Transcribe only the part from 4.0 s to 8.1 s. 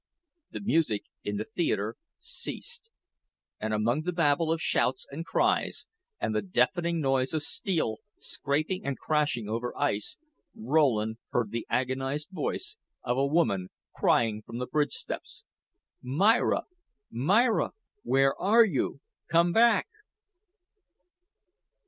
the babel of shouts and cries, and the deafening noise of steel,